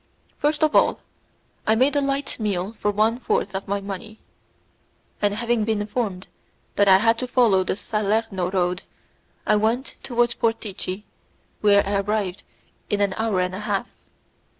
[0.35, 0.99] First of all
[1.67, 4.19] I made a light meal for one fourth of my money,
[5.21, 6.27] and, having been informed
[6.75, 8.81] that I had to follow the Salerno road,
[9.45, 11.03] I went towards Portici
[11.59, 12.41] where I arrived
[12.89, 13.91] in an hour and a half.